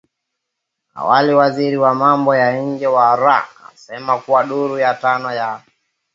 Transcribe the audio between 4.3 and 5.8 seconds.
duru ya tano ya